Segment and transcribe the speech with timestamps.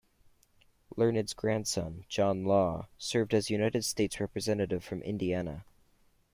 [0.97, 5.63] Learned's grandson, John Law, served as United States Representative from Indiana.